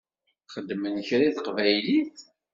[0.53, 2.17] Xedmen kra i teqbaylit?